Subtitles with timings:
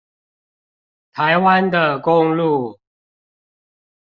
[0.03, 0.03] 臺
[1.37, 2.79] 灣的公路